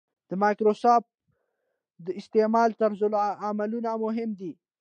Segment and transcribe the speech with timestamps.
[0.29, 1.03] د مایکروسکوپ
[2.05, 4.51] د استعمال طرزالعملونه مهم دي.